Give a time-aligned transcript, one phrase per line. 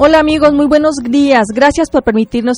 [0.00, 1.48] Hola amigos, muy buenos días.
[1.52, 2.56] Gracias por permitirnos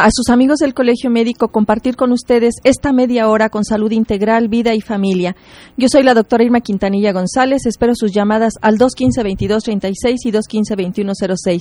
[0.00, 4.48] a sus amigos del Colegio Médico compartir con ustedes esta media hora con salud integral,
[4.48, 5.36] vida y familia.
[5.76, 7.66] Yo soy la doctora Irma Quintanilla González.
[7.66, 11.58] Espero sus llamadas al 215-2236 y 215-2106.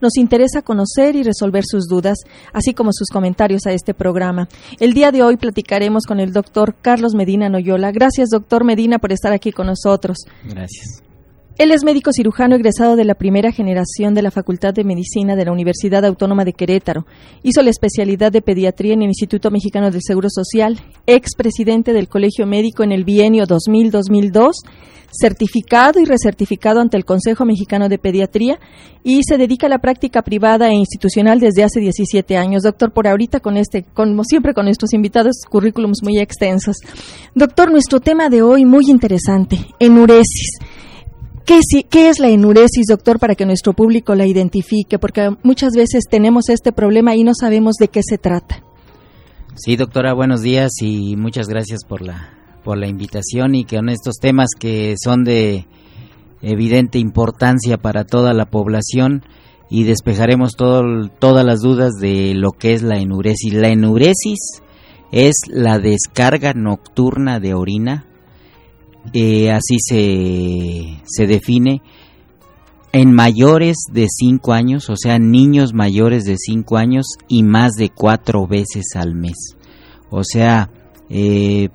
[0.00, 2.18] Nos interesa conocer y resolver sus dudas,
[2.52, 4.48] así como sus comentarios a este programa.
[4.78, 7.90] El día de hoy platicaremos con el doctor Carlos Medina Noyola.
[7.90, 10.18] Gracias, doctor Medina, por estar aquí con nosotros.
[10.44, 11.02] Gracias.
[11.58, 15.44] Él es médico cirujano egresado de la primera generación de la Facultad de Medicina de
[15.44, 17.04] la Universidad Autónoma de Querétaro.
[17.42, 22.46] Hizo la especialidad de pediatría en el Instituto Mexicano del Seguro Social, expresidente del Colegio
[22.46, 24.52] Médico en el bienio 2000-2002,
[25.10, 28.60] certificado y recertificado ante el Consejo Mexicano de Pediatría
[29.02, 32.62] y se dedica a la práctica privada e institucional desde hace 17 años.
[32.62, 36.76] Doctor, por ahorita con este, como siempre con nuestros invitados, currículums muy extensos.
[37.34, 40.60] Doctor, nuestro tema de hoy muy interesante, enuresis.
[41.48, 44.98] ¿Qué, es la enuresis, doctor, para que nuestro público la identifique?
[44.98, 48.62] Porque muchas veces tenemos este problema y no sabemos de qué se trata.
[49.54, 54.16] Sí, doctora, buenos días y muchas gracias por la, por la invitación y con estos
[54.16, 55.66] temas que son de
[56.42, 59.22] evidente importancia para toda la población
[59.70, 63.54] y despejaremos todo, todas las dudas de lo que es la enuresis.
[63.54, 64.60] La enuresis
[65.12, 68.04] es la descarga nocturna de orina
[69.12, 71.82] eh, así se, se define,
[72.92, 77.90] en mayores de 5 años, o sea, niños mayores de 5 años y más de
[77.90, 79.56] 4 veces al mes.
[80.10, 80.70] O sea,
[81.10, 81.68] eh,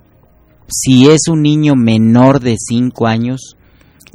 [0.67, 3.57] si es un niño menor de 5 años,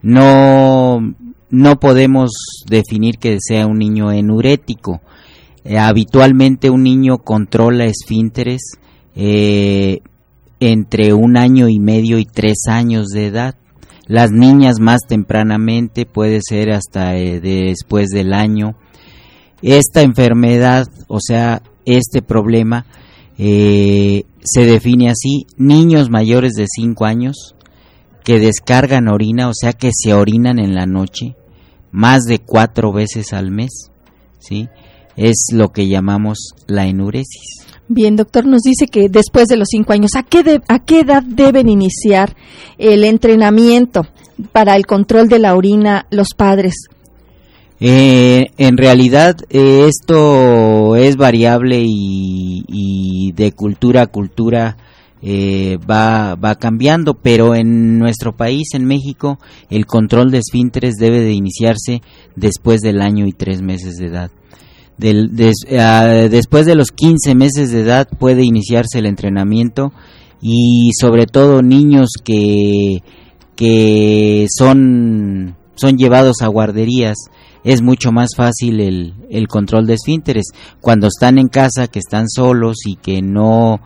[0.03, 1.15] no,
[1.51, 2.31] no podemos
[2.69, 5.01] definir que sea un niño enurético.
[5.65, 8.63] Eh, habitualmente un niño controla esfínteres,
[10.61, 13.55] entre un año y medio y tres años de edad.
[14.07, 18.75] Las niñas más tempranamente puede ser hasta eh, después del año.
[19.63, 22.87] Esta enfermedad, o sea, este problema,
[23.37, 27.55] eh, se define así, niños mayores de 5 años
[28.25, 31.35] que descargan orina, o sea, que se orinan en la noche,
[31.91, 33.91] más de cuatro veces al mes,
[34.39, 34.69] ¿sí?
[35.17, 37.68] Es lo que llamamos la enuresis.
[37.91, 41.23] Bien, doctor, nos dice que después de los cinco años, ¿a qué, ¿a qué edad
[41.23, 42.37] deben iniciar
[42.77, 44.07] el entrenamiento
[44.53, 46.75] para el control de la orina los padres?
[47.81, 54.77] Eh, en realidad eh, esto es variable y, de cultura a cultura
[55.23, 59.39] eh, va, va cambiando, pero en nuestro país, en México,
[59.71, 62.03] el control de esfínteres debe de iniciarse
[62.37, 64.31] después del año y tres meses de edad.
[65.79, 69.93] Ah, después de los 15 meses de edad puede iniciarse el entrenamiento
[70.41, 73.03] y sobre todo niños que,
[73.55, 77.17] que son, son llevados a guarderías.
[77.65, 80.47] Es mucho más fácil el, el control de esfínteres.
[80.81, 83.81] Cuando están en casa que están solos y que no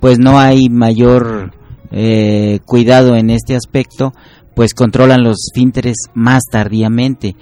[0.00, 1.52] pues no hay mayor
[1.90, 4.12] eh, cuidado en este aspecto
[4.54, 7.36] pues controlan los esfínteres más tardíamente.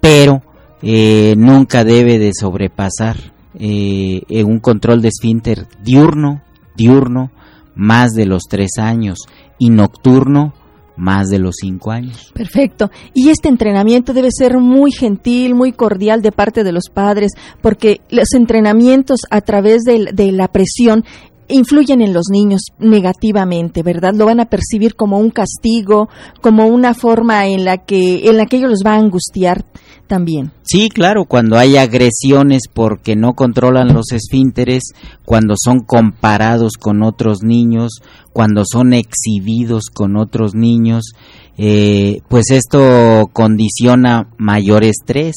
[0.00, 0.42] Pero
[0.82, 3.16] eh, nunca debe de sobrepasar
[3.54, 6.42] eh, un control de esfínter diurno,
[6.76, 7.30] diurno,
[7.74, 9.20] más de los tres años
[9.58, 10.54] y nocturno
[10.96, 12.32] más de los cinco años.
[12.34, 12.90] Perfecto.
[13.14, 18.00] Y este entrenamiento debe ser muy gentil, muy cordial de parte de los padres, porque
[18.10, 21.04] los entrenamientos a través de la presión
[21.48, 24.14] influyen en los niños negativamente, ¿verdad?
[24.14, 26.08] Lo van a percibir como un castigo,
[26.40, 29.64] como una forma en la que en la que ellos los va a angustiar
[30.12, 30.52] también.
[30.62, 34.92] Sí, claro, cuando hay agresiones porque no controlan los esfínteres,
[35.24, 38.02] cuando son comparados con otros niños,
[38.34, 41.14] cuando son exhibidos con otros niños,
[41.56, 45.34] eh, pues esto condiciona mayor estrés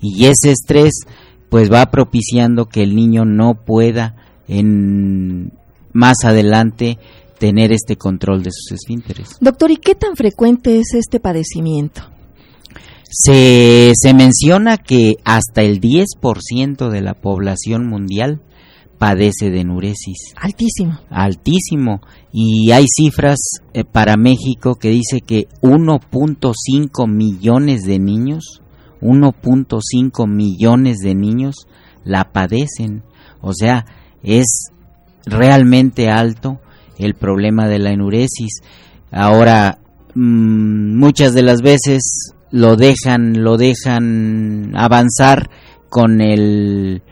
[0.00, 1.00] y ese estrés
[1.50, 4.16] pues va propiciando que el niño no pueda
[4.48, 5.52] en
[5.92, 6.96] más adelante
[7.38, 9.36] tener este control de sus esfínteres.
[9.42, 12.13] Doctor, ¿y qué tan frecuente es este padecimiento?
[13.16, 18.40] Se, se menciona que hasta el 10% de la población mundial
[18.98, 20.34] padece de enuresis.
[20.34, 20.98] Altísimo.
[21.10, 22.00] Altísimo.
[22.32, 23.38] Y hay cifras
[23.72, 28.62] eh, para México que dice que 1.5 millones de niños,
[29.00, 31.68] 1.5 millones de niños
[32.02, 33.04] la padecen.
[33.40, 33.86] O sea,
[34.24, 34.72] es
[35.24, 36.60] realmente alto
[36.98, 38.60] el problema de la enuresis.
[39.12, 39.78] Ahora,
[40.16, 45.50] mm, muchas de las veces lo dejan, lo dejan avanzar
[45.88, 47.02] con el,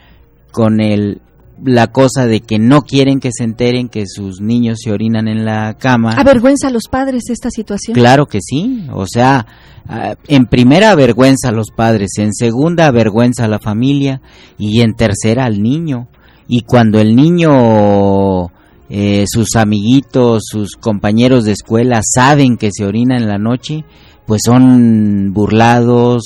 [0.52, 1.20] con el
[1.64, 5.44] la cosa de que no quieren que se enteren que sus niños se orinan en
[5.44, 6.14] la cama.
[6.14, 7.94] ¿Avergüenza a los padres esta situación?
[7.94, 9.46] Claro que sí, o sea,
[9.88, 14.22] ah, en primera avergüenza a los padres, en segunda avergüenza a la familia
[14.58, 16.06] y en tercera al niño.
[16.46, 18.46] Y cuando el niño,
[18.88, 23.84] eh, sus amiguitos, sus compañeros de escuela saben que se orina en la noche,
[24.32, 26.22] pues son burlados,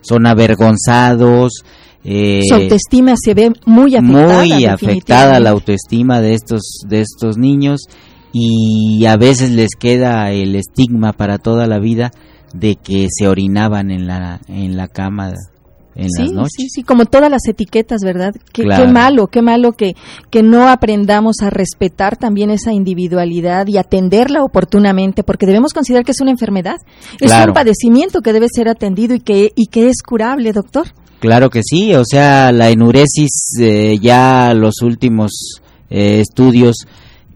[0.00, 1.64] son avergonzados,
[2.04, 4.44] eh, Su autoestima se ve muy afectada.
[4.44, 7.80] Muy afectada la autoestima de estos, de estos niños
[8.32, 12.12] y a veces les queda el estigma para toda la vida
[12.54, 15.32] de que se orinaban en la, en la cama
[15.98, 16.52] en sí, las noches.
[16.56, 18.34] Sí, sí, como todas las etiquetas, ¿verdad?
[18.52, 19.96] Qué, qué malo, qué malo que,
[20.30, 26.12] que no aprendamos a respetar también esa individualidad y atenderla oportunamente, porque debemos considerar que
[26.12, 26.76] es una enfermedad,
[27.20, 30.86] es un padecimiento que debe ser atendido y que, y que es curable, doctor.
[31.18, 35.60] Claro que sí, o sea, la enuresis eh, ya los últimos
[35.90, 36.86] eh, estudios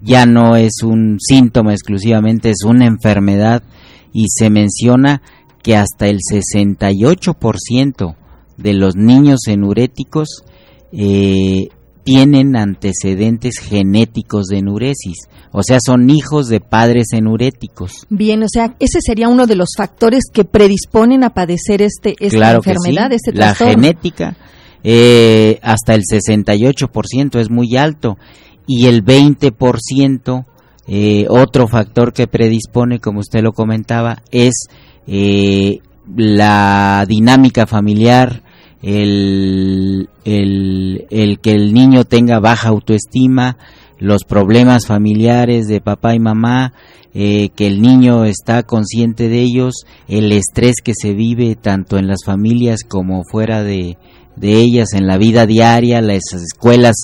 [0.00, 3.64] ya no es un síntoma exclusivamente, es una enfermedad
[4.12, 5.20] y se menciona
[5.62, 8.14] que hasta el 68%
[8.56, 10.44] de los niños enuréticos
[10.92, 11.68] eh,
[12.04, 18.06] tienen antecedentes genéticos de enuresis, o sea, son hijos de padres enuréticos.
[18.08, 22.52] Bien, o sea, ese sería uno de los factores que predisponen a padecer este, esta
[22.52, 24.36] enfermedad, este La genética,
[24.82, 28.18] eh, hasta el 68% es muy alto
[28.66, 30.46] y el 20%,
[30.88, 34.66] eh, otro factor que predispone, como usted lo comentaba, es
[35.06, 35.80] eh,
[36.16, 38.42] la dinámica familiar,
[38.82, 43.56] el, el, que el niño tenga baja autoestima,
[43.98, 46.72] los problemas familiares de papá y mamá,
[47.14, 52.08] eh, que el niño está consciente de ellos, el estrés que se vive tanto en
[52.08, 53.98] las familias como fuera de,
[54.36, 56.96] de ellas, en la vida diaria, las escuelas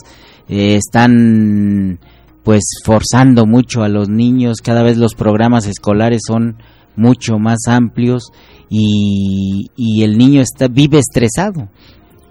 [0.49, 2.01] eh, están
[2.43, 6.57] pues forzando mucho a los niños, cada vez los programas escolares son
[6.99, 8.31] mucho más amplios
[8.69, 11.69] y, y el niño está, vive estresado.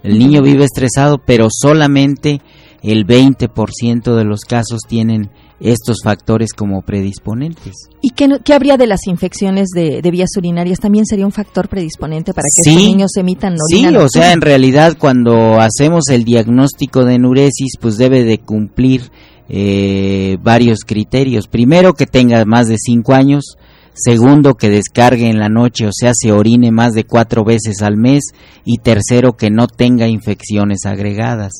[0.02, 2.40] El niño vive estresado, pero solamente
[2.82, 5.30] el 20% de los casos tienen
[5.60, 7.74] estos factores como predisponentes.
[8.00, 10.78] ¿Y qué, qué habría de las infecciones de, vías urinarias?
[10.78, 13.90] ¿También sería un factor predisponente para que los niños emitan orina?
[13.90, 19.10] Sí, o sea, en realidad cuando hacemos el diagnóstico de enuresis, pues debe de cumplir
[19.48, 21.48] eh, varios criterios.
[21.48, 23.57] Primero, que tenga más de 5 años,
[23.98, 27.96] segundo que descargue en la noche, o sea, se orine más de cuatro veces al
[27.96, 28.32] mes,
[28.64, 31.52] y tercero que no tenga infecciones agregadas.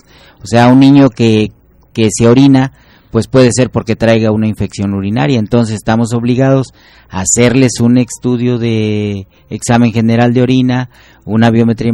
[0.43, 1.49] O sea, un niño que,
[1.93, 2.73] que se orina,
[3.11, 5.39] pues puede ser porque traiga una infección urinaria.
[5.39, 6.69] Entonces estamos obligados
[7.09, 10.91] a hacerles un estudio de examen general de orina,
[11.25, 11.93] una biometría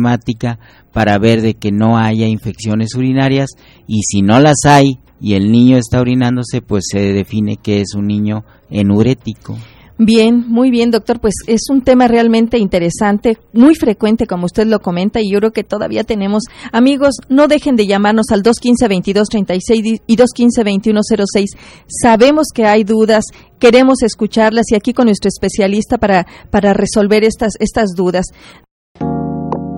[0.93, 3.51] para ver de que no haya infecciones urinarias
[3.87, 7.95] y si no las hay y el niño está orinándose, pues se define que es
[7.95, 9.57] un niño enurético.
[9.97, 11.21] Bien, muy bien, doctor.
[11.21, 15.53] Pues es un tema realmente interesante, muy frecuente, como usted lo comenta, y yo creo
[15.53, 16.43] que todavía tenemos
[16.73, 17.15] amigos.
[17.29, 21.47] No dejen de llamarnos al 215-2236 y 215-2106.
[21.87, 23.25] Sabemos que hay dudas,
[23.61, 28.27] queremos escucharlas y aquí con nuestro especialista para, para resolver estas, estas dudas.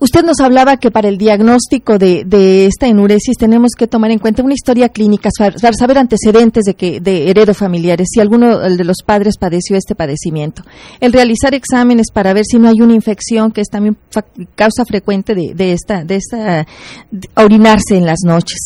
[0.00, 4.44] Usted nos hablaba que para el diagnóstico de, esta enuresis tenemos que tomar en cuenta
[4.44, 9.34] una historia clínica, saber antecedentes de que de heredo familiares, si alguno de los padres
[9.38, 10.62] padeció este padecimiento.
[11.00, 13.96] El realizar exámenes para ver si no hay una infección, que es también
[14.54, 16.66] causa frecuente de, esta, de esta
[17.34, 18.60] orinarse en las noches.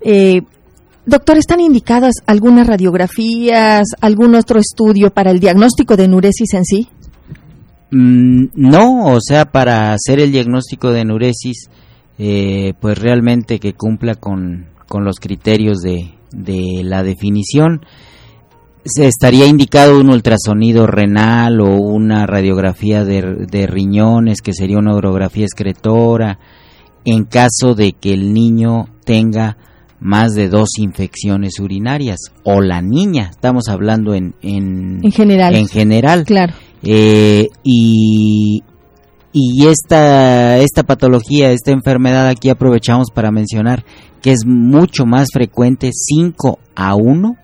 [0.00, 0.42] Eh,
[1.06, 6.88] doctor, ¿están indicadas algunas radiografías, algún otro estudio para el diagnóstico de enuresis en sí?
[7.92, 11.68] Mm, no, o sea, para hacer el diagnóstico de enuresis,
[12.18, 17.84] eh, pues realmente que cumpla con, los criterios de, de la definición.
[18.84, 24.96] Se estaría indicado un ultrasonido renal o una radiografía de, de riñones, que sería una
[24.96, 26.38] urografía excretora,
[27.04, 29.58] en caso de que el niño tenga
[30.00, 35.54] más de dos infecciones urinarias o la niña, estamos hablando en, en, en general.
[35.54, 36.24] En general.
[36.24, 36.54] Claro.
[36.82, 38.62] Eh, y
[39.32, 43.84] y esta, esta patología, esta enfermedad, aquí aprovechamos para mencionar
[44.20, 47.36] que es mucho más frecuente 5 a 1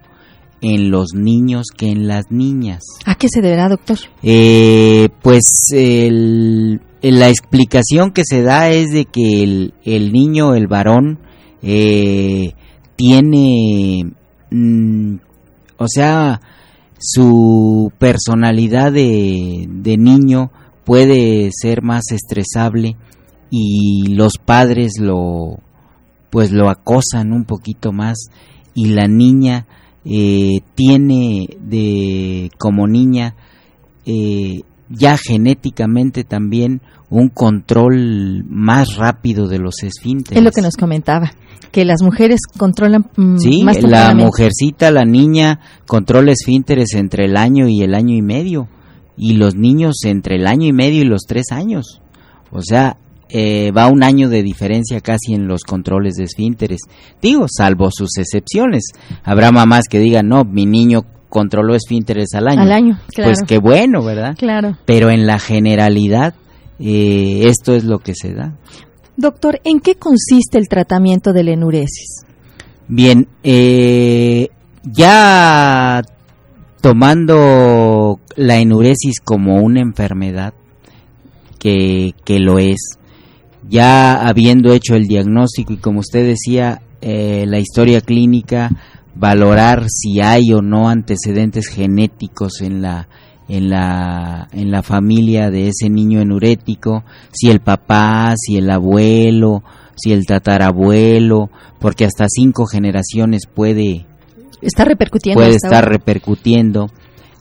[0.61, 2.83] en los niños que en las niñas.
[3.07, 3.99] ¿A qué se deberá, doctor?
[4.23, 11.19] Eh, pues la explicación que se da es de que el, el niño, el varón,
[11.63, 12.53] eh,
[12.97, 14.13] tiene,
[14.51, 15.15] mm,
[15.79, 16.41] o sea,
[16.99, 20.51] su personalidad de, de niño
[20.85, 22.97] puede ser más estresable
[23.51, 25.59] y los padres lo
[26.31, 28.19] pues lo acosan un poquito más
[28.75, 29.67] y la niña
[30.05, 33.35] eh, tiene de como niña
[34.07, 40.39] eh, ya genéticamente también un control más rápido de los esfínteres.
[40.39, 41.33] Es lo que nos comentaba,
[41.71, 47.69] que las mujeres controlan mm, sí, la mujercita, la niña controla esfínteres entre el año
[47.69, 48.69] y el año y medio
[49.17, 52.01] y los niños entre el año y medio y los tres años.
[52.51, 52.99] O sea,
[53.31, 56.81] eh, va un año de diferencia casi en los controles de esfínteres.
[57.21, 58.85] Digo, salvo sus excepciones.
[59.25, 62.63] Habrá mamás que digan, no, mi niño controló esfínteres al año.
[62.63, 63.33] Al año, claro.
[63.33, 64.35] Pues qué bueno, ¿verdad?
[64.39, 64.79] Claro.
[64.87, 66.35] Pero en la generalidad,
[66.79, 68.57] eh, esto es lo que se da.
[69.17, 72.25] Doctor, ¿en qué consiste el tratamiento de la enuresis?
[72.87, 74.49] Bien, eh,
[74.85, 76.03] ya
[76.81, 80.55] tomando la enuresis como una enfermedad,
[81.59, 82.99] que, que lo es,
[83.69, 88.71] ya habiendo hecho el diagnóstico y como usted decía, eh, la historia clínica,
[89.15, 93.09] valorar si hay o no antecedentes genéticos en la,
[93.49, 99.63] en la, en la familia de ese niño enurético, si el papá, si el abuelo,
[99.97, 101.51] si el tatarabuelo,
[101.81, 104.07] porque hasta cinco generaciones puede
[104.61, 106.91] está repercutiendo puede estar repercutiendo.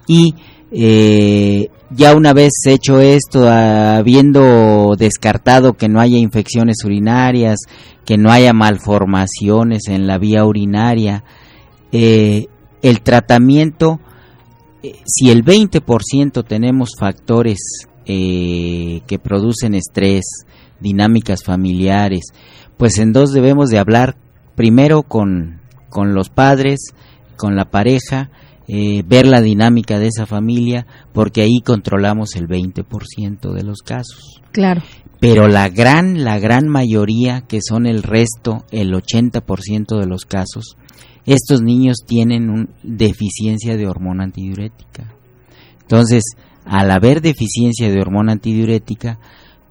[0.08, 0.36] Y
[0.72, 7.60] eh, ya una vez hecho esto, habiendo descartado que no haya infecciones urinarias,
[8.06, 11.24] que no haya malformaciones en la vía urinaria,
[11.92, 12.48] eh,
[12.82, 14.00] el tratamiento,
[14.84, 17.60] eh, si el 20% tenemos factores
[18.06, 20.24] que producen estrés,
[20.80, 22.28] dinámicas familiares,
[22.78, 24.16] pues en dos debemos de hablar
[24.56, 26.94] primero con, con los padres,
[27.36, 28.30] con la pareja,
[28.68, 34.42] eh, ver la dinámica de esa familia, porque ahí controlamos el 20% de los casos.
[34.52, 34.82] Claro.
[35.20, 40.78] Pero la gran, la gran mayoría, que son el resto, el 80% de los casos,
[41.28, 45.14] estos niños tienen un, deficiencia de hormona antidiurética.
[45.82, 46.24] Entonces,
[46.66, 49.20] al haber deficiencia de hormona antidiurética,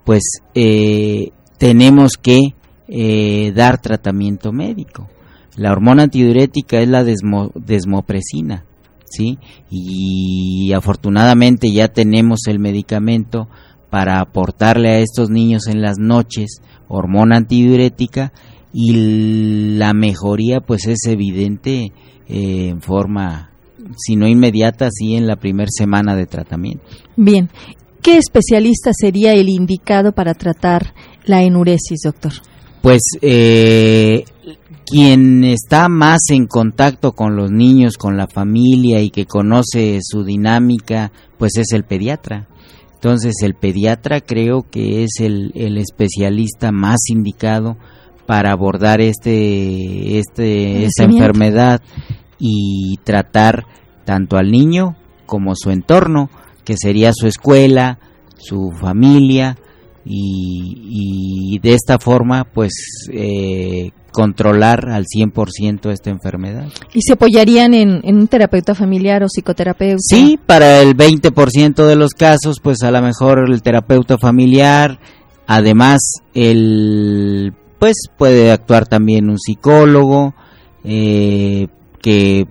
[0.05, 0.23] pues
[0.55, 2.39] eh, tenemos que
[2.87, 5.09] eh, dar tratamiento médico.
[5.55, 8.63] La hormona antidiurética es la desmopresina,
[9.05, 9.39] ¿sí?
[9.71, 13.49] Y afortunadamente ya tenemos el medicamento
[13.89, 18.31] para aportarle a estos niños en las noches hormona antidiurética
[18.73, 21.91] y la mejoría pues es evidente
[22.27, 23.51] eh, en forma,
[23.97, 26.83] si no inmediata, sí en la primera semana de tratamiento.
[27.15, 27.49] Bien,
[28.01, 30.93] ¿qué especialista sería el indicado para tratar
[31.25, 32.33] la enuresis, doctor?
[32.81, 34.23] Pues eh,
[34.85, 40.23] quien está más en contacto con los niños, con la familia y que conoce su
[40.23, 42.47] dinámica, pues es el pediatra.
[42.93, 47.77] Entonces el pediatra creo que es el, especialista más indicado
[48.27, 51.81] para abordar este, este, esta enfermedad
[52.37, 53.65] y tratar
[54.05, 56.29] tanto al niño como su entorno,
[56.63, 57.99] que sería su escuela,
[58.37, 59.57] su familia,
[60.09, 62.71] y, de esta forma pues
[63.11, 66.67] eh, controlar al 100% esta enfermedad.
[66.93, 69.97] ¿Y se apoyarían en, un terapeuta familiar o psicoterapeuta?
[69.99, 74.99] Sí, para el 20% de los casos pues a lo mejor el terapeuta familiar,
[75.45, 75.99] además
[76.33, 80.33] el pues puede actuar también un psicólogo
[80.83, 81.67] eh,
[82.01, 82.47] que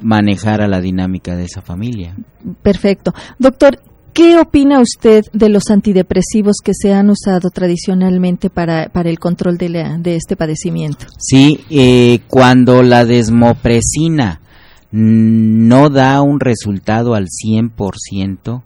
[0.00, 2.16] manejara la dinámica de esa familia.
[2.62, 3.12] Perfecto.
[3.38, 3.80] Doctor,
[4.12, 9.56] ¿Qué opina usted de los antidepresivos que se han usado tradicionalmente para, para el control
[9.56, 9.70] de,
[10.00, 11.06] de este padecimiento?
[11.18, 14.42] Sí, eh, cuando la desmopresina
[14.90, 18.62] no da un resultado al 100%,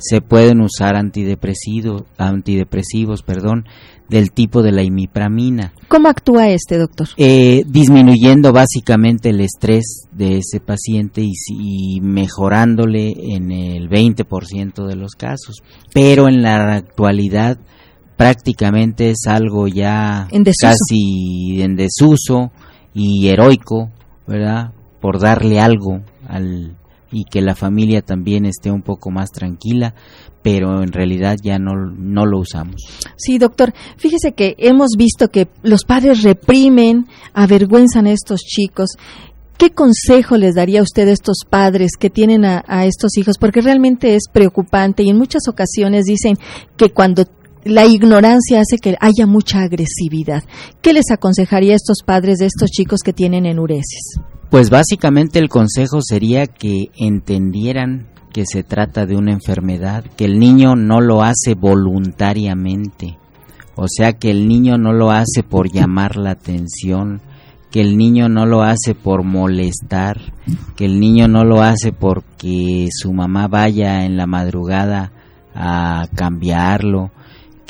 [0.00, 3.66] se pueden usar antidepresivos, antidepresivos perdón,
[4.08, 5.72] del tipo de la imipramina.
[5.88, 7.08] ¿Cómo actúa este, doctor?
[7.16, 15.12] Eh, disminuyendo básicamente el estrés de ese paciente y, mejorándole en el 20% de los
[15.12, 15.62] casos.
[15.94, 17.58] Pero en la actualidad
[18.16, 20.28] prácticamente es algo ya
[20.60, 22.50] casi en desuso
[22.92, 23.90] y heroico,
[24.26, 24.72] ¿verdad?
[25.00, 26.76] Por darle algo al,
[27.12, 29.94] y que la familia también esté un poco más tranquila,
[30.42, 32.76] pero en realidad ya no, no lo usamos.
[33.16, 33.74] Sí, doctor.
[33.96, 38.90] Fíjese que hemos visto que los padres reprimen, avergüenzan a estos chicos.
[39.58, 43.36] ¿Qué consejo les daría usted a estos padres que tienen a, a, estos hijos?
[43.38, 46.36] Porque realmente es preocupante y en muchas ocasiones dicen
[46.78, 47.26] que cuando
[47.64, 50.44] la ignorancia hace que haya mucha agresividad.
[50.80, 54.20] ¿Qué les aconsejaría a estos padres de estos chicos que tienen enuresis?
[54.50, 60.38] Pues básicamente el consejo sería que entendieran que se trata de una enfermedad, que el
[60.38, 63.18] niño no lo hace voluntariamente,
[63.76, 67.20] o sea que el niño no lo hace por llamar la atención,
[67.70, 70.32] que el niño no lo hace por molestar,
[70.76, 75.12] que el niño no lo hace porque su mamá vaya en la madrugada
[75.54, 77.10] a cambiarlo,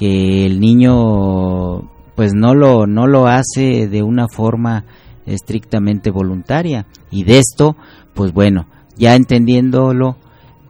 [0.00, 4.86] que el niño pues no lo no lo hace de una forma
[5.26, 6.86] estrictamente voluntaria.
[7.10, 7.76] Y de esto
[8.14, 8.66] pues bueno
[8.96, 10.16] ya entendiéndolo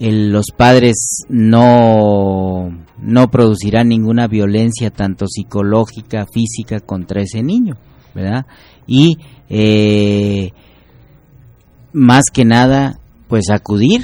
[0.01, 7.77] el, los padres no no producirán ninguna violencia tanto psicológica física contra ese niño
[8.13, 8.47] verdad
[8.89, 9.17] y
[9.49, 10.51] eh,
[11.93, 14.03] más que nada pues acudir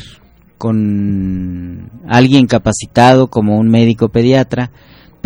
[0.56, 4.70] con alguien capacitado como un médico pediatra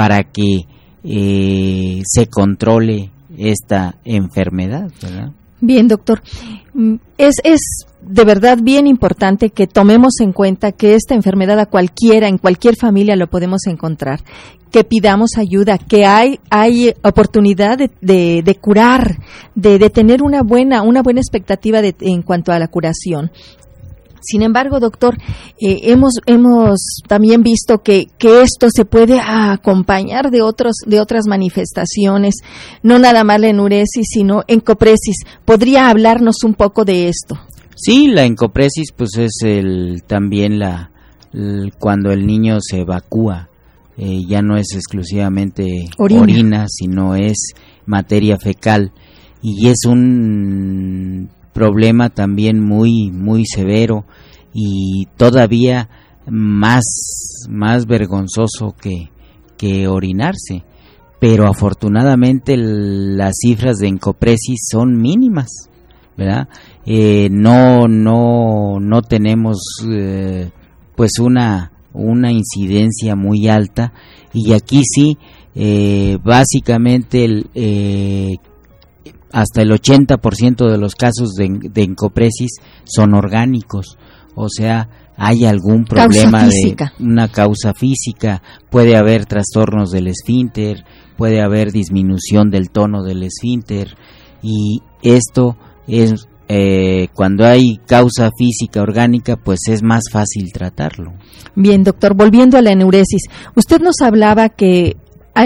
[0.01, 0.65] para que
[1.05, 4.91] eh, se controle esta enfermedad.
[5.03, 5.33] ¿verdad?
[5.61, 6.23] Bien, doctor.
[6.73, 7.61] Mm, es, es
[8.01, 12.77] de verdad bien importante que tomemos en cuenta que esta enfermedad a cualquiera, en cualquier
[12.77, 14.21] familia lo podemos encontrar,
[14.71, 19.19] que pidamos ayuda, que hay, hay oportunidad de, de, curar,
[19.55, 23.31] de, de, tener una buena, una buena expectativa en cuanto a la curación.
[24.21, 25.17] Sin embargo, doctor,
[25.61, 31.27] eh, hemos, hemos también visto que, que esto se puede acompañar de, otros, de otras
[31.27, 32.37] manifestaciones,
[32.83, 35.25] no nada más la enuresis, sino encopresis.
[35.45, 37.39] ¿Podría hablarnos un poco de esto?
[37.75, 40.91] Sí, la encopresis pues es el, también la,
[41.33, 43.49] el, cuando el niño se evacúa.
[43.97, 45.67] Eh, ya no es exclusivamente
[45.99, 46.23] orina.
[46.23, 47.53] orina, sino es
[47.85, 48.93] materia fecal
[49.43, 54.05] y es un problema también muy muy severo
[54.53, 55.89] y todavía
[56.27, 56.85] más
[57.49, 59.11] más vergonzoso que
[59.57, 60.65] que orinarse.
[61.21, 65.69] Pero afortunadamente las cifras de encopresis son mínimas
[66.17, 66.49] verdad
[66.87, 69.59] eh, no no no tenemos
[69.91, 70.51] eh,
[70.95, 73.93] pues una una incidencia muy alta
[74.33, 75.17] y aquí sí
[75.55, 77.51] eh, básicamente el,
[79.33, 82.53] hasta el 80% de los casos de, de, encopresis
[82.85, 83.97] son orgánicos,
[84.35, 90.85] o sea, hay algún problema de una causa física, puede haber trastornos del esfínter,
[91.17, 93.97] puede haber disminución del tono del esfínter
[94.43, 101.13] y esto es eh, cuando hay causa física orgánica, pues es más fácil tratarlo.
[101.55, 103.23] Bien, doctor, volviendo a la enuresis,
[103.55, 104.97] usted nos hablaba que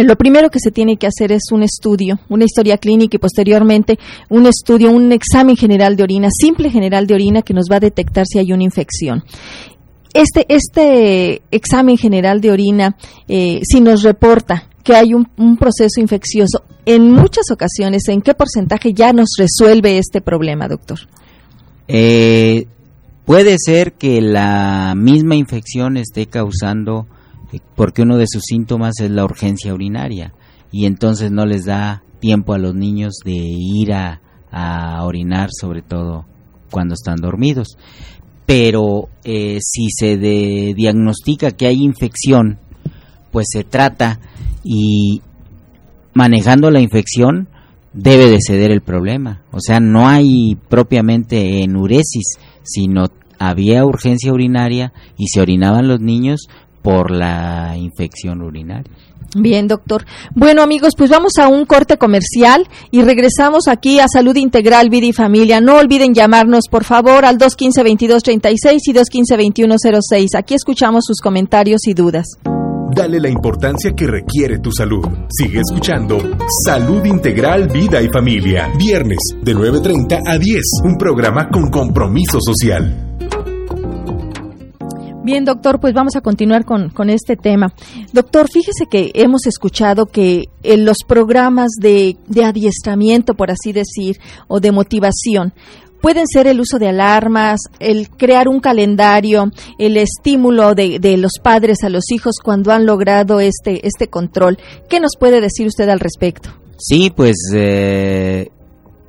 [0.02, 3.98] lo primero que se tiene que hacer es un estudio, una historia clínica y posteriormente
[4.28, 7.80] un estudio, un examen general de orina, simple general de orina que nos va a
[7.80, 9.24] detectar si hay una infección.
[10.12, 16.00] Este, este examen general de orina, eh, si nos reporta que hay un, un, proceso
[16.00, 21.00] infeccioso, en muchas ocasiones, ¿en qué porcentaje ya nos resuelve este problema, doctor?
[21.88, 22.66] Eh,
[23.24, 27.06] puede ser que la misma infección esté causando
[27.74, 30.32] porque uno de sus síntomas es la urgencia urinaria
[30.70, 34.20] y entonces no les da tiempo a los niños de ir a,
[35.02, 36.26] orinar, sobre todo
[36.70, 37.76] cuando están dormidos.
[38.46, 42.58] Pero eh, si se de, diagnostica que hay infección,
[43.32, 44.20] pues se trata
[44.62, 45.22] y
[46.14, 47.48] manejando la infección
[47.92, 49.42] debe de ceder el problema.
[49.50, 53.06] O sea, no hay propiamente enuresis, sino
[53.38, 56.48] había urgencia urinaria y se orinaban los niños,
[56.84, 58.92] por la infección urinaria.
[59.34, 60.04] Bien, doctor.
[60.34, 65.06] Bueno, amigos, pues vamos a un corte comercial y regresamos aquí a Salud Integral, Vida
[65.06, 65.60] y Familia.
[65.60, 70.38] No olviden llamarnos, por favor, al 215-2236 y 215-2106.
[70.38, 72.26] Aquí escuchamos sus comentarios y dudas.
[72.94, 75.04] Dale la importancia que requiere tu salud.
[75.28, 76.18] Sigue escuchando
[76.64, 78.70] Salud Integral, Vida y Familia.
[78.78, 80.62] Viernes de 9.30 a 10.
[80.84, 83.13] Un programa con compromiso social.
[85.24, 87.72] Bien, doctor, pues vamos a continuar con, con, este tema.
[88.12, 94.20] Doctor, fíjese que hemos escuchado que en los programas de, de adiestramiento, por así decir,
[94.48, 95.54] o de motivación,
[96.02, 101.32] pueden ser el uso de alarmas, el crear un calendario, el estímulo de, de, los
[101.42, 104.58] padres a los hijos cuando han logrado este, este control.
[104.90, 106.50] ¿Qué nos puede decir usted al respecto?
[106.76, 108.50] Sí, pues eh,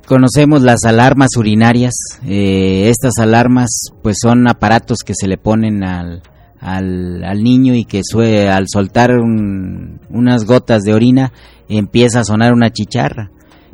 [0.06, 1.94] conocemos las alarmas urinarias.
[2.26, 6.22] Eh, estas alarmas pues son aparatos que se le ponen al,
[6.60, 8.00] al, niño y que
[8.50, 11.32] al soltar unas gotas de orina
[11.68, 13.30] empieza a sonar una chicharra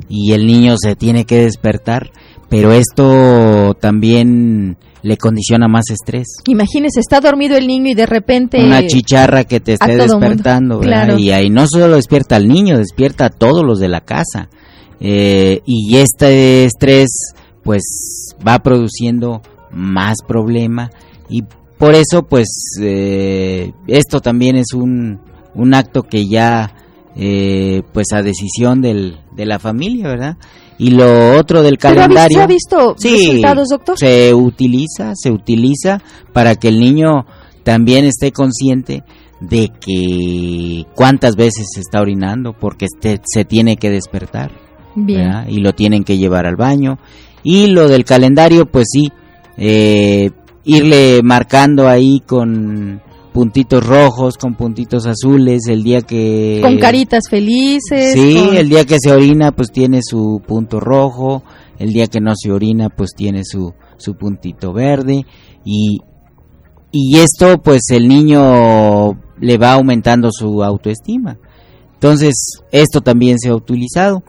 [0.09, 2.11] y el niño se tiene que despertar,
[2.49, 6.27] pero esto también le condiciona más estrés.
[6.47, 8.63] Imagínese, está dormido el niño y de repente...
[8.63, 10.81] Una chicharra que te esté despertando,
[11.17, 14.49] y ahí no solo despierta al niño, despierta a todos los de la casa.
[15.05, 17.81] Eh, y este estrés pues
[18.47, 20.91] va produciendo más problema
[21.29, 21.43] y
[21.77, 22.47] por eso pues
[22.81, 25.19] eh, esto también es un,
[25.55, 26.73] un acto que ya
[27.17, 30.37] eh, pues a decisión del, de la familia, ¿verdad?
[30.77, 32.37] Y lo otro del calendario.
[32.37, 33.97] ¿Se ha visto resultados, doctor?
[33.99, 37.25] Se utiliza, se utiliza para que el niño
[37.63, 39.03] también esté consciente
[39.41, 44.51] de que cuántas veces se está orinando, porque este, se tiene que despertar.
[44.95, 45.45] Bien.
[45.47, 46.99] Y lo tienen que llevar al baño.
[47.43, 49.11] Y lo del calendario, pues sí,
[49.57, 50.31] eh,
[50.63, 53.01] irle marcando ahí con
[53.33, 56.59] puntitos rojos, con puntitos azules, el día que...
[56.61, 58.13] Con caritas felices.
[58.13, 61.43] Sí, el día que se orina pues tiene su punto rojo,
[61.79, 65.25] el día que no se orina pues tiene su, su puntito verde
[65.65, 65.99] y,
[66.91, 71.37] y esto pues el niño le va aumentando su autoestima.
[71.95, 72.33] Entonces
[72.71, 74.23] esto también se ha utilizado,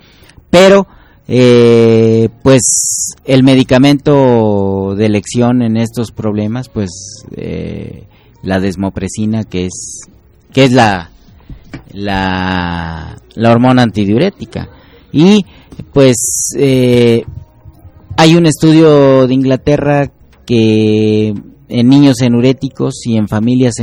[0.55, 0.87] pero
[1.27, 6.91] eh, pues el medicamento de elección en estos problemas pues...
[7.37, 8.05] Eh,
[8.45, 10.03] la desmopresina que es
[10.53, 11.11] que es la
[11.93, 14.69] la, la hormona antidiurética.
[15.13, 15.45] Y
[15.93, 17.25] pues eh,
[18.17, 20.11] hay un estudio de Inglaterra
[20.47, 21.35] que
[21.69, 23.75] en niños enuréticos y en familias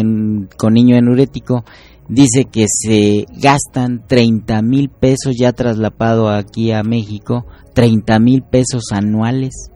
[0.57, 1.65] con niño enurético
[2.11, 8.83] dice que se gastan 30 mil pesos ya traslapado aquí a México 30 mil pesos
[8.91, 9.71] anuales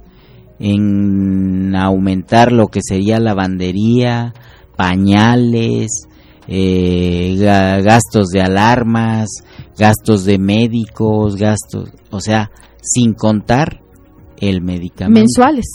[0.59, 4.33] en aumentar lo que sería lavandería,
[4.77, 6.07] pañales,
[6.47, 9.29] eh, gastos de alarmas,
[9.77, 13.81] gastos de médicos, gastos, o sea, sin contar
[14.37, 15.19] el medicamento.
[15.19, 15.65] Mensuales.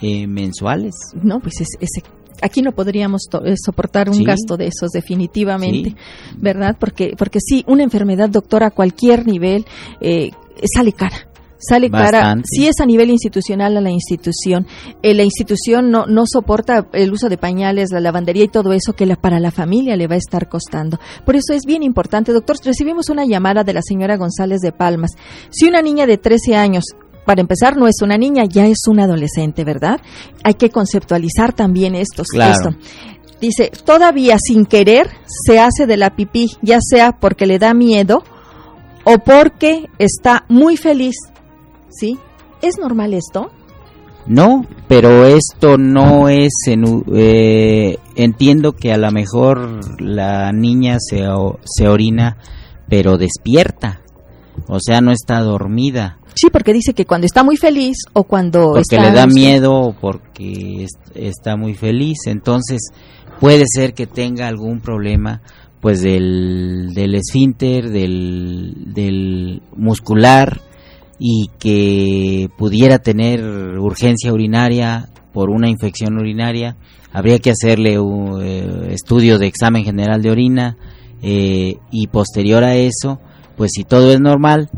[0.00, 0.94] Eh, mensuales.
[1.22, 2.02] No, pues ese,
[2.42, 5.94] aquí no podríamos eh, soportar un gasto de esos definitivamente,
[6.38, 6.76] ¿verdad?
[6.78, 9.64] Porque porque sí, una enfermedad, doctor, a cualquier nivel
[10.72, 14.66] sale cara sale cara, si es a nivel institucional a la institución.
[15.02, 18.92] Eh, la institución no, no soporta el uso de pañales, la lavandería y todo eso
[18.92, 20.98] que para la familia le va a estar costando.
[21.24, 25.12] Por eso es bien importante, doctor, recibimos una llamada de la señora González de Palmas.
[25.50, 26.84] Si una niña de 13 años
[27.26, 30.00] para empezar, no es una niña, ya es una adolescente, ¿verdad?
[30.44, 32.22] Hay que conceptualizar también esto.
[33.40, 38.24] Dice, todavía sin querer se hace de la pipí, ya sea porque le da miedo
[39.04, 41.16] o porque está muy feliz
[41.90, 42.18] ¿sí?
[42.62, 43.50] ¿Es normal esto?
[44.26, 51.24] No, pero esto no es, eh, entiendo que a lo mejor la niña se,
[51.64, 52.36] se orina,
[52.88, 54.00] pero despierta,
[54.66, 56.18] o sea, no está dormida.
[56.36, 59.92] Sí, porque dice que cuando está muy feliz o cuando porque le da miedo o
[59.94, 62.90] porque está muy feliz, entonces
[63.40, 65.40] puede ser que tenga algún problema
[65.80, 70.60] pues del, del esfínter, del, del muscular,
[71.18, 73.42] y que pudiera tener
[73.78, 76.76] urgencia urinaria por una infección urinaria,
[77.12, 80.76] habría que hacerle un eh, estudio de examen general de orina
[81.22, 83.20] eh, y posterior a eso,
[83.56, 84.70] pues si todo es normal,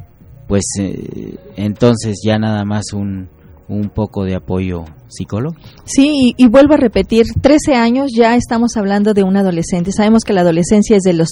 [0.48, 3.28] pues eh, entonces ya nada más un,
[3.68, 5.54] un poco de apoyo psicólogo.
[5.84, 9.92] Sí, y, vuelvo a repetir, 13 años ya estamos hablando de un adolescente.
[9.92, 11.28] Sabemos que la adolescencia es de los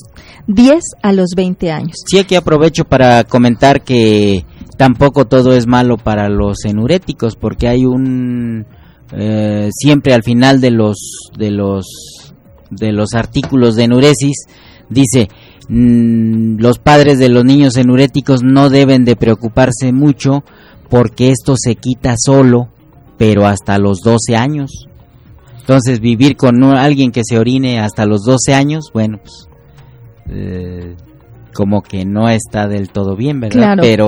[0.46, 1.96] 10 a los 20 años.
[2.06, 4.44] Sí, aquí aprovecho para comentar que
[4.76, 8.66] tampoco todo es malo para los enuréticos, porque hay un
[9.12, 10.96] eh, siempre al final de los
[11.38, 11.86] de los
[12.70, 14.46] de los artículos de enuresis
[14.90, 15.28] dice
[15.68, 20.44] los padres de los niños enuréticos no deben de preocuparse mucho
[20.88, 22.68] porque esto se quita solo,
[23.18, 24.86] pero hasta los 12 años.
[25.58, 29.48] Entonces vivir con alguien que se orine hasta los 12 años, bueno, pues
[30.28, 30.94] eh,
[31.52, 33.76] como que no está del todo bien, ¿verdad?
[33.80, 34.06] pero,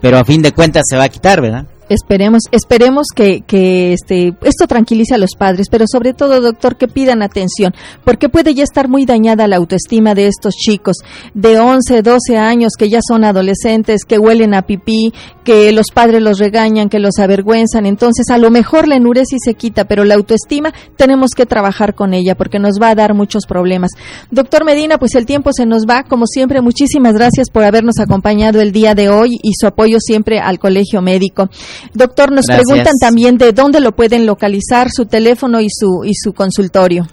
[0.00, 1.66] pero a fin de cuentas se va a quitar, ¿verdad?
[1.90, 6.86] Esperemos, esperemos que, que este, esto tranquilice a los padres, pero sobre todo, doctor, que
[6.86, 7.74] pidan atención,
[8.04, 10.98] porque puede ya estar muy dañada la autoestima de estos chicos
[11.34, 16.22] de 11, 12 años que ya son adolescentes, que huelen a pipí, que los padres
[16.22, 17.86] los regañan, que los avergüenzan.
[17.86, 22.14] Entonces, a lo mejor la enuresis se quita, pero la autoestima tenemos que trabajar con
[22.14, 23.90] ella porque nos va a dar muchos problemas.
[24.30, 26.04] Doctor Medina, pues el tiempo se nos va.
[26.04, 30.38] Como siempre, muchísimas gracias por habernos acompañado el día de hoy y su apoyo siempre
[30.38, 31.48] al Colegio Médico.
[31.94, 36.32] Doctor, nos preguntan también de dónde lo pueden localizar, su teléfono y su, y su
[36.32, 37.06] consultorio.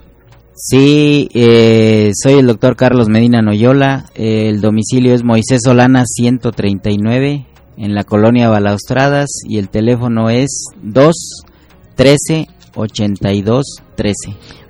[0.54, 4.06] Sí, eh, soy el doctor Carlos Medina Noyola.
[4.14, 12.48] el domicilio es Moisés Solana 139 en la colonia Balaustradas y el teléfono es 213
[12.74, 13.64] 82
[13.96, 14.14] 13.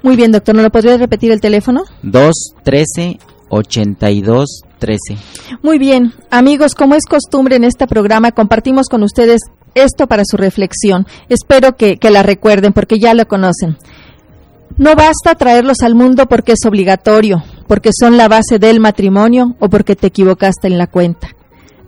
[0.03, 1.85] Muy bien, doctor, ¿no lo podría repetir el teléfono?
[2.03, 4.99] 213 82 13.
[5.63, 9.41] Muy bien, amigos, como es costumbre en este programa, compartimos con ustedes
[9.75, 11.07] esto para su reflexión.
[11.29, 13.77] Espero que, la recuerden porque ya lo conocen.
[14.77, 19.69] No basta traerlos al mundo porque es obligatorio, porque son la base del matrimonio o
[19.69, 21.29] porque te equivocaste en la cuenta.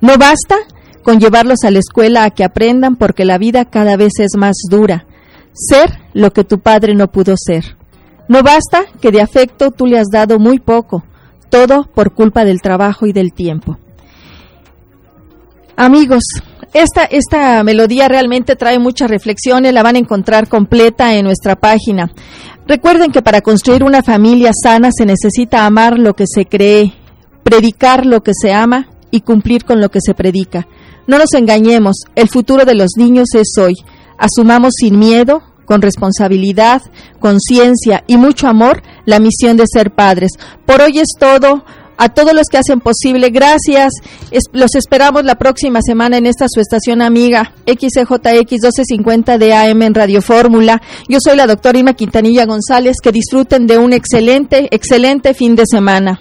[0.00, 0.56] No basta
[1.02, 4.56] con llevarlos a la escuela a que aprendan porque la vida cada vez es más
[4.68, 5.06] dura.
[5.52, 7.76] Ser lo que tu padre no pudo ser.
[8.28, 11.04] No basta que de afecto tú le has dado muy poco,
[11.48, 13.78] todo por culpa del trabajo y del tiempo.
[15.76, 16.22] Amigos,
[16.72, 22.10] esta, esta melodía realmente trae muchas reflexiones, la van a encontrar completa en nuestra página.
[22.66, 26.94] Recuerden que para construir una familia sana se necesita amar lo que se cree,
[27.42, 30.68] predicar lo que se ama y cumplir con lo que se predica.
[31.06, 33.74] No nos engañemos, el futuro de los niños es hoy.
[34.16, 36.82] Asumamos sin miedo, con responsabilidad,
[37.20, 40.32] conciencia y mucho amor la misión de ser padres.
[40.66, 41.64] Por hoy es todo
[42.00, 43.28] a todos los que hacen posible.
[43.28, 43.92] Gracias.
[44.52, 49.94] los esperamos la próxima semana en esta su estación amiga XCJX 1250 de AM en
[49.94, 50.80] Radio Fórmula.
[51.08, 52.96] Yo soy la doctora Irma Quintanilla González.
[53.02, 56.20] Que disfruten de un excelente, excelente fin de semana.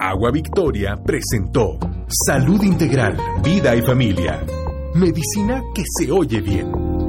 [0.00, 1.78] Agua Victoria presentó
[2.26, 4.40] Salud Integral, Vida y Familia.
[4.94, 7.05] Medicina que se oye bien.